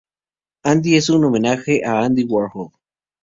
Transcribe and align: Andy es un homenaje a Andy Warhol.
Andy 0.63 0.95
es 0.95 1.11
un 1.11 1.23
homenaje 1.25 1.85
a 1.85 1.99
Andy 2.03 2.23
Warhol. 2.23 2.71